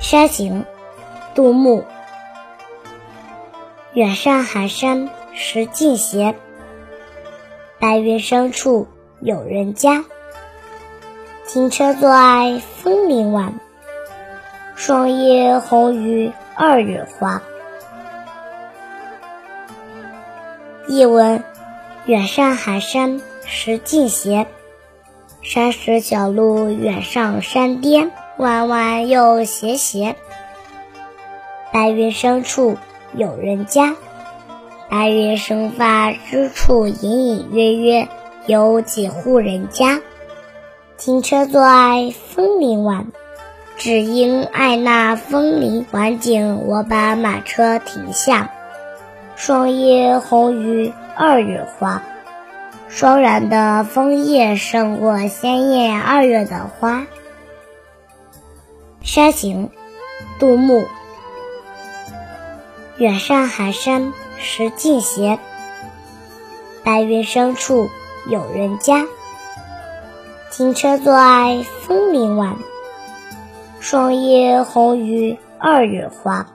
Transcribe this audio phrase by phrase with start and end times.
[0.00, 0.64] 山行，
[1.34, 1.84] 杜牧。
[3.92, 6.36] 远上寒山石径斜，
[7.80, 8.86] 白云深处
[9.20, 10.04] 有人家。
[11.46, 13.58] 停车坐爱枫林晚，
[14.76, 17.42] 霜叶红于二月花。
[20.86, 21.42] 译文：
[22.06, 24.46] 远上寒山石径斜，
[25.42, 28.12] 山石小路远上山巅。
[28.38, 30.14] 弯弯又斜斜，
[31.72, 32.76] 白云深处
[33.12, 33.96] 有人家。
[34.88, 38.08] 白云生发之处，隐隐约约
[38.46, 40.00] 有几户人家。
[40.96, 43.08] 停车坐爱枫林晚，
[43.76, 48.52] 只因爱那枫林晚景，我把马车停下。
[49.34, 52.02] 霜叶红于二月花，
[52.88, 57.04] 霜染的枫叶胜过鲜艳二月的花。
[59.02, 59.70] 山行，
[60.38, 60.86] 杜牧。
[62.98, 65.38] 远上寒山石径斜，
[66.84, 67.88] 白云深处
[68.28, 69.06] 有人家。
[70.50, 72.56] 停车坐爱枫林晚，
[73.80, 76.46] 霜叶红于二月花。